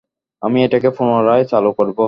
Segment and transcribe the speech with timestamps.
[0.41, 1.97] আমি এটাকে পুনরায় চালু করব।